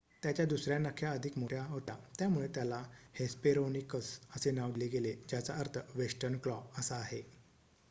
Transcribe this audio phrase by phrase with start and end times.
[0.23, 2.81] "त्याच्या दुसर्‍या नख्या अधिक मोठ्या होत्या त्यामुळे त्याला
[3.19, 7.21] हेस्पेरोनिकस असे नाव दिले गेले ज्याचा अर्थ "वेस्टर्न क्लॉ" असा आहे.